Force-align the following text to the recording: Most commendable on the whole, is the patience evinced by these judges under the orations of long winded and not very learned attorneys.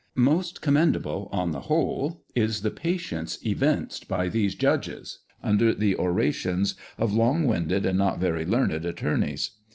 Most 0.15 0.61
commendable 0.63 1.29
on 1.31 1.51
the 1.51 1.59
whole, 1.69 2.23
is 2.33 2.63
the 2.63 2.71
patience 2.71 3.37
evinced 3.45 4.07
by 4.07 4.29
these 4.29 4.55
judges 4.55 5.19
under 5.43 5.75
the 5.75 5.95
orations 5.95 6.73
of 6.97 7.13
long 7.13 7.45
winded 7.45 7.85
and 7.85 7.99
not 7.99 8.17
very 8.19 8.43
learned 8.43 8.83
attorneys. 8.83 9.51